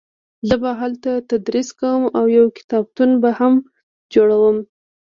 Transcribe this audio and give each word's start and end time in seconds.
زه 0.47 0.55
به 0.61 0.71
هلته 0.81 1.11
تدریس 1.29 1.69
کوم 1.79 2.01
او 2.17 2.25
یو 2.37 2.45
کتابتون 2.57 3.09
به 3.21 3.29
هم 3.39 3.53
جوړوم 4.13 4.57